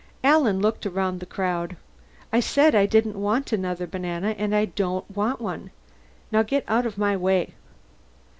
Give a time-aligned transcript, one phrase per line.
[0.23, 1.77] Alan looked around at the crowd.
[2.33, 5.69] "I said I didn't want another banana, and I don't want one.
[6.31, 7.53] Now get out of my way!"